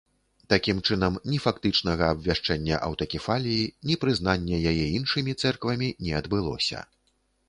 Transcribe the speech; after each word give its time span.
Такім 0.51 0.77
чынам, 0.87 1.17
ні 1.33 1.37
фактычнага 1.43 2.07
абвяшчэння 2.13 2.79
аўтакефаліі, 2.87 3.67
ні 3.89 3.97
прызнання 4.05 4.57
яе 4.71 4.87
іншымі 4.97 5.37
цэрквамі 5.45 5.91
не 6.07 6.17
адбылося. 6.21 6.79